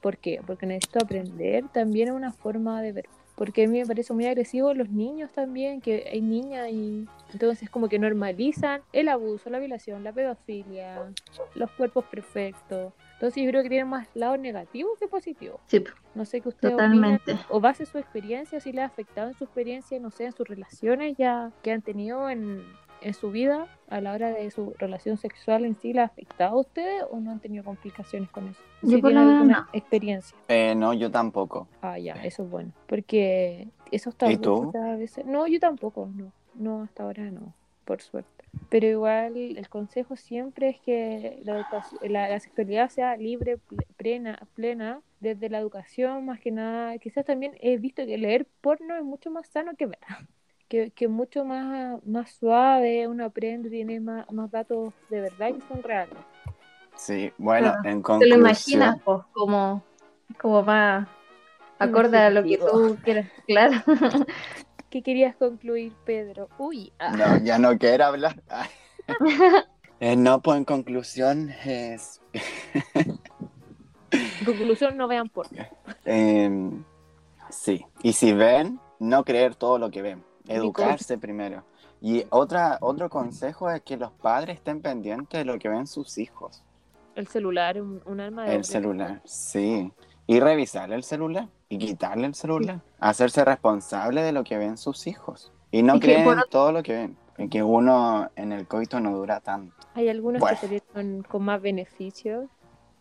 ¿por 0.00 0.16
qué? 0.16 0.40
Porque 0.46 0.66
necesito 0.66 0.98
aprender, 1.02 1.68
también 1.68 2.08
es 2.08 2.14
una 2.14 2.32
forma 2.32 2.80
de 2.82 2.92
ver. 2.92 3.06
Porque 3.38 3.64
a 3.64 3.68
mí 3.68 3.78
me 3.78 3.86
parece 3.86 4.12
muy 4.12 4.26
agresivo 4.26 4.74
los 4.74 4.90
niños 4.90 5.30
también, 5.32 5.80
que 5.80 6.08
hay 6.12 6.20
niñas 6.20 6.68
y 6.70 7.06
entonces 7.32 7.70
como 7.70 7.88
que 7.88 8.00
normalizan 8.00 8.82
el 8.92 9.08
abuso, 9.08 9.48
la 9.48 9.60
violación, 9.60 10.02
la 10.02 10.12
pedofilia, 10.12 11.12
los 11.54 11.70
cuerpos 11.70 12.04
perfectos. 12.06 12.92
Entonces 13.14 13.44
yo 13.44 13.48
creo 13.50 13.62
que 13.62 13.68
tiene 13.68 13.84
más 13.84 14.08
lado 14.14 14.36
negativo 14.36 14.90
que 14.98 15.06
positivo. 15.06 15.60
Sí, 15.66 15.84
No 16.16 16.24
sé 16.24 16.40
qué 16.40 16.48
usted 16.48 16.70
totalmente. 16.70 17.32
opina, 17.32 17.46
o 17.48 17.60
base 17.60 17.86
su 17.86 17.98
experiencia, 17.98 18.60
si 18.60 18.72
le 18.72 18.82
ha 18.82 18.86
afectado 18.86 19.28
en 19.28 19.34
su 19.34 19.44
experiencia, 19.44 20.00
no 20.00 20.10
sé, 20.10 20.24
en 20.24 20.32
sus 20.32 20.46
relaciones 20.46 21.16
ya 21.16 21.52
que 21.62 21.70
han 21.70 21.82
tenido 21.82 22.28
en, 22.28 22.64
en 23.00 23.14
su 23.14 23.30
vida 23.30 23.66
a 23.88 24.00
la 24.00 24.12
hora 24.12 24.30
de 24.30 24.50
su 24.50 24.74
relación 24.78 25.16
sexual 25.16 25.64
en 25.64 25.76
sí, 25.76 25.92
¿le 25.92 26.00
ha 26.00 26.04
afectado 26.04 26.56
a 26.56 26.60
ustedes 26.60 27.04
o 27.10 27.20
no 27.20 27.30
han 27.30 27.40
tenido 27.40 27.64
complicaciones 27.64 28.28
con 28.30 28.48
eso? 28.48 28.60
Yo 28.82 28.96
Si 28.96 28.96
por 28.98 29.12
lo 29.12 29.20
menos 29.20 29.34
alguna 29.40 29.60
no. 29.60 29.66
experiencia. 29.72 30.36
Eh, 30.48 30.74
no, 30.74 30.92
yo 30.94 31.10
tampoco. 31.10 31.68
Ah, 31.82 31.98
ya, 31.98 32.14
eso 32.24 32.42
es 32.44 32.50
bueno. 32.50 32.72
Porque 32.86 33.68
esos 33.90 34.14
¿Y 34.14 34.16
tabús 34.18 34.40
tú? 34.40 34.72
a 34.76 34.96
veces... 34.96 35.24
No, 35.26 35.46
yo 35.46 35.58
tampoco, 35.60 36.10
no. 36.14 36.32
No, 36.54 36.82
hasta 36.82 37.04
ahora 37.04 37.30
no, 37.30 37.54
por 37.84 38.02
suerte. 38.02 38.30
Pero 38.68 38.86
igual 38.86 39.36
el 39.36 39.68
consejo 39.68 40.16
siempre 40.16 40.70
es 40.70 40.80
que 40.80 41.40
la, 41.44 41.56
educación, 41.56 42.00
la, 42.12 42.28
la 42.28 42.40
sexualidad 42.40 42.88
sea 42.90 43.16
libre, 43.16 43.58
ple- 43.58 43.86
plena, 43.96 44.46
plena, 44.54 45.00
desde 45.20 45.48
la 45.48 45.58
educación 45.58 46.26
más 46.26 46.40
que 46.40 46.50
nada. 46.50 46.98
Quizás 46.98 47.24
también 47.24 47.52
he 47.60 47.76
visto 47.78 48.04
que 48.04 48.18
leer 48.18 48.46
porno 48.60 48.96
es 48.96 49.04
mucho 49.04 49.30
más 49.30 49.46
sano 49.48 49.76
que 49.76 49.86
ver. 49.86 49.98
Que, 50.68 50.90
que 50.90 51.08
mucho 51.08 51.44
más, 51.46 52.04
más 52.04 52.30
suave, 52.32 53.08
uno 53.08 53.24
aprende, 53.24 53.70
tiene 53.70 54.00
más, 54.00 54.30
más 54.30 54.50
datos 54.50 54.92
de 55.08 55.22
verdad 55.22 55.54
que 55.54 55.62
son 55.66 55.82
reales. 55.82 56.18
Sí, 56.94 57.32
bueno, 57.38 57.72
Claro. 57.72 57.88
en 57.88 57.98
Te 57.98 58.02
conclusión. 58.02 58.40
lo 58.40 58.46
imaginas, 58.46 58.96
pues, 59.04 59.22
como, 59.32 59.82
como 60.38 60.64
va 60.64 61.08
acorde 61.78 62.18
a 62.18 62.30
lo 62.30 62.42
que 62.42 62.58
tú 62.58 62.98
quieras, 63.02 63.30
claro. 63.46 63.76
¿Qué 64.90 65.02
querías 65.02 65.36
concluir, 65.36 65.92
Pedro? 66.04 66.48
Uy, 66.58 66.92
ah. 66.98 67.12
No, 67.16 67.38
ya 67.44 67.58
no 67.58 67.78
quiero 67.78 68.04
hablar. 68.06 68.42
Eh, 70.00 70.14
no, 70.14 70.40
pues 70.42 70.58
en 70.58 70.64
conclusión 70.64 71.50
es... 71.64 72.20
En 74.10 74.44
conclusión, 74.44 74.96
no 74.96 75.08
vean 75.08 75.28
porno. 75.28 75.58
em, 76.04 76.84
sí, 77.50 77.84
y 78.02 78.12
si 78.12 78.32
ven, 78.32 78.78
no 79.00 79.24
creer 79.24 79.56
todo 79.56 79.76
lo 79.78 79.90
que 79.90 80.02
ven. 80.02 80.24
Educarse 80.48 81.18
primero. 81.18 81.62
Y 82.00 82.24
otra, 82.30 82.78
otro 82.80 83.08
consejo 83.10 83.70
es 83.70 83.82
que 83.82 83.96
los 83.96 84.12
padres 84.12 84.56
estén 84.56 84.80
pendientes 84.80 85.38
de 85.38 85.44
lo 85.44 85.58
que 85.58 85.68
ven 85.68 85.86
sus 85.86 86.16
hijos. 86.18 86.62
El 87.16 87.26
celular, 87.26 87.80
un, 87.80 88.00
un 88.06 88.20
arma 88.20 88.44
de 88.44 88.54
El 88.54 88.64
celular, 88.64 89.20
sí. 89.24 89.90
Y 90.26 90.40
revisar 90.40 90.92
el 90.92 91.02
celular 91.02 91.48
y 91.68 91.78
quitarle 91.78 92.26
el 92.26 92.34
celular. 92.34 92.80
Hacerse 93.00 93.44
responsable 93.44 94.22
de 94.22 94.30
lo 94.32 94.44
que 94.44 94.56
ven 94.58 94.76
sus 94.76 95.06
hijos. 95.06 95.50
Y 95.70 95.82
no 95.82 95.98
creen 95.98 96.24
ot- 96.26 96.48
todo 96.48 96.70
lo 96.70 96.82
que 96.82 96.92
ven. 96.92 97.16
Y 97.36 97.48
que 97.48 97.62
uno 97.62 98.30
en 98.36 98.52
el 98.52 98.66
coito 98.66 99.00
no 99.00 99.16
dura 99.16 99.40
tanto. 99.40 99.74
Hay 99.94 100.08
algunos 100.08 100.40
Bueno. 100.40 100.56
que 100.60 100.66
salieron 100.66 101.22
con 101.22 101.42
más 101.44 101.60
beneficios 101.60 102.46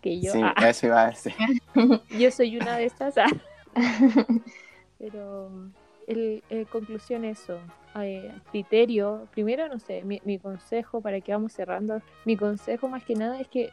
que 0.02 0.20
yo. 0.22 0.32
sí, 0.32 0.42
Ah, 0.44 0.70
eso 0.70 0.88
iba 0.88 1.04
a 1.04 1.08
decir. 1.08 1.34
yo 2.20 2.32
soy 2.32 2.58
una 2.58 2.78
de 2.78 2.86
estas. 2.86 3.18
ah. 3.18 3.28
Pero 5.00 5.50
el, 6.08 6.44
en 6.50 6.66
conclusión 6.66 7.26
eso. 7.26 7.60
eh, 8.02 8.32
criterio. 8.52 9.28
Primero, 9.32 9.68
no 9.68 9.80
sé, 9.80 10.04
mi, 10.04 10.22
mi 10.26 10.40
consejo 10.40 11.02
para 11.02 11.22
que 11.22 11.32
vamos 11.32 11.54
cerrando. 11.54 12.02
Mi 12.26 12.36
consejo 12.36 12.88
más 12.88 13.04
que 13.04 13.16
nada 13.16 13.40
es 13.40 13.48
que 13.48 13.70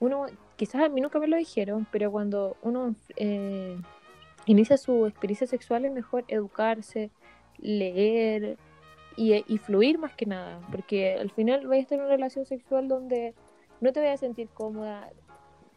uno, 0.00 0.26
quizás 0.56 0.82
a 0.82 0.88
mí 0.88 1.00
nunca 1.00 1.18
me 1.18 1.26
lo 1.26 1.36
dijeron, 1.36 1.86
pero 1.90 2.10
cuando 2.10 2.56
uno 2.62 2.94
eh, 3.16 3.78
inicia 4.46 4.76
su 4.76 5.06
experiencia 5.06 5.46
sexual 5.46 5.84
es 5.84 5.92
mejor 5.92 6.24
educarse, 6.28 7.10
leer 7.58 8.58
y, 9.16 9.42
y 9.46 9.58
fluir 9.58 9.98
más 9.98 10.14
que 10.14 10.26
nada, 10.26 10.60
porque 10.70 11.14
al 11.14 11.30
final 11.30 11.66
vais 11.66 11.80
a 11.80 11.82
estar 11.82 11.98
en 11.98 12.04
una 12.04 12.14
relación 12.14 12.44
sexual 12.44 12.88
donde 12.88 13.34
no 13.80 13.92
te 13.92 14.00
vayas 14.00 14.20
a 14.20 14.26
sentir 14.26 14.48
cómoda, 14.48 15.10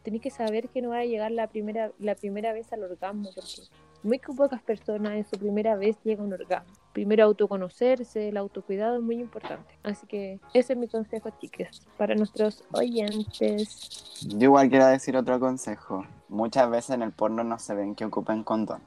tenés 0.04 0.22
que 0.22 0.30
saber 0.30 0.68
que 0.70 0.82
no 0.82 0.90
va 0.90 1.00
a 1.00 1.06
llegar 1.06 1.32
la 1.32 1.48
primera, 1.48 1.92
la 2.00 2.16
primera 2.16 2.52
vez 2.52 2.72
al 2.74 2.84
orgasmo, 2.84 3.30
porque 3.34 3.62
muy 4.04 4.20
pocas 4.20 4.62
personas 4.62 5.14
en 5.14 5.26
su 5.26 5.38
primera 5.38 5.76
vez 5.76 5.98
llegan 6.04 6.26
a 6.26 6.28
un 6.28 6.34
orgasmo. 6.34 6.74
primero 6.94 7.24
autoconocerse, 7.26 8.30
el 8.30 8.38
autocuidado 8.38 8.96
es 8.98 9.02
muy 9.02 9.16
importante. 9.20 9.78
Así 9.84 10.08
que 10.08 10.40
ese 10.54 10.74
es 10.74 10.80
mi 10.80 10.88
consejo, 10.88 11.30
chicas, 11.40 11.82
para 11.98 12.16
nuestros 12.16 12.64
oyentes. 12.72 14.26
Yo 14.28 14.46
igual 14.46 14.70
quiero 14.70 14.88
decir 14.88 15.16
otro 15.16 15.40
consejo. 15.40 16.06
Muchas 16.30 16.70
veces 16.70 16.92
en 16.92 17.04
el 17.04 17.12
porno 17.12 17.44
no 17.44 17.60
se 17.60 17.76
ven 17.76 17.96
que 17.96 18.06
ocupen 18.06 18.44
condón. 18.44 18.82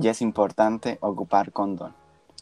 Y 0.00 0.08
es 0.08 0.22
importante 0.22 0.98
ocupar 1.00 1.50
condón. 1.52 1.94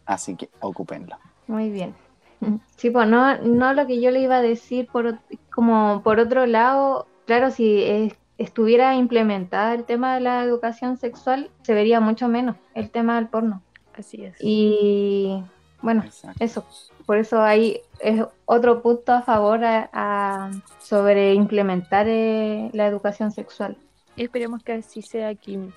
Así 0.05 0.35
que 0.37 0.50
ocúpenlo. 0.61 1.17
Muy 1.47 1.71
bien. 1.71 1.95
Sí, 2.77 2.91
pues 2.91 3.09
no, 3.09 3.37
no 3.38 3.73
lo 3.75 3.87
que 3.88 4.00
yo 4.00 4.12
le 4.12 4.21
iba 4.21 4.37
a 4.37 4.43
decir 4.43 4.87
por 4.93 5.19
como 5.53 6.03
por 6.05 6.21
otro 6.21 6.47
lado, 6.47 7.09
claro, 7.27 7.50
si 7.50 7.83
es- 7.83 8.15
estuviera 8.38 8.95
implementada 8.95 9.75
el 9.75 9.85
tema 9.85 10.14
de 10.14 10.21
la 10.21 10.42
educación 10.42 10.97
sexual, 10.97 11.50
se 11.62 11.75
vería 11.75 12.00
mucho 12.00 12.28
menos 12.28 12.57
el 12.75 12.90
tema 12.90 13.16
del 13.16 13.28
porno. 13.28 13.62
Así 13.97 14.25
es. 14.25 14.37
Y 14.40 15.42
bueno, 15.83 16.02
Exacto. 16.04 16.42
eso. 16.45 16.64
Por 17.04 17.18
eso 17.18 17.40
ahí 17.42 17.80
es 18.00 18.23
otro 18.45 18.80
punto 18.83 19.12
a 19.12 19.23
favor 19.23 19.64
a- 19.64 19.88
a- 19.92 20.50
sobre 20.80 21.35
implementar 21.35 22.07
eh, 22.09 22.71
la 22.73 22.87
educación 22.87 23.33
sexual. 23.33 23.76
Y 24.14 24.25
esperemos 24.25 24.62
que 24.62 24.73
así 24.73 25.02
sea, 25.02 25.35
Kim. 25.35 25.73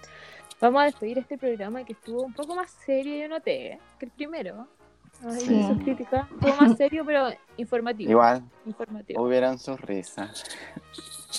Vamos 0.59 0.81
a 0.81 0.85
despedir 0.85 1.17
este 1.17 1.37
programa 1.37 1.83
que 1.83 1.93
estuvo 1.93 2.21
un 2.23 2.33
poco 2.33 2.55
más 2.55 2.69
serio, 2.85 3.15
yo 3.19 3.27
noté, 3.27 3.73
¿eh? 3.73 3.79
que 3.97 4.05
el 4.05 4.11
primero. 4.11 4.67
Ay, 5.23 5.39
Sí. 5.39 5.63
sus 5.63 5.77
críticas. 5.83 6.27
Estuvo 6.31 6.55
más 6.61 6.77
serio, 6.77 7.03
pero 7.05 7.29
informativo. 7.57 8.11
Igual 8.11 8.43
Informativo. 8.65 9.23
hubieran 9.23 9.57
sus 9.59 9.79
risas. 9.81 10.43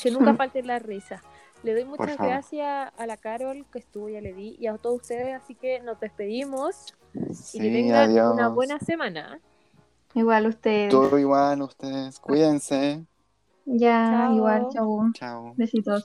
Que 0.01 0.11
nunca 0.11 0.35
falte 0.37 0.63
la 0.63 0.79
risa. 0.79 1.23
Le 1.63 1.75
doy 1.75 1.85
muchas 1.85 2.17
gracias 2.17 2.93
a 2.97 3.07
la 3.07 3.17
Carol 3.17 3.65
que 3.73 3.79
estuvo, 3.79 4.09
ya 4.09 4.21
le 4.21 4.33
di, 4.33 4.57
y 4.59 4.67
a 4.67 4.77
todos 4.79 5.03
ustedes, 5.03 5.33
así 5.35 5.55
que 5.55 5.81
nos 5.81 6.01
despedimos 6.01 6.95
y 7.15 7.59
que 7.61 7.71
tengan 7.71 8.11
adiós. 8.11 8.35
una 8.35 8.49
buena 8.49 8.79
semana. 8.81 9.41
Igual 10.15 10.47
ustedes. 10.49 10.91
Todo 10.91 11.19
igual, 11.19 11.63
ustedes. 11.63 12.19
Cuídense. 12.19 13.05
Ya, 13.65 14.27
Chao. 14.27 14.35
igual, 14.35 14.69
chau. 14.73 15.13
Chao. 15.13 15.55
Besitos. 15.57 16.03